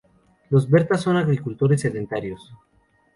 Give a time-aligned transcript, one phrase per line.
[0.49, 2.55] Los berta son agricultores sedentarios.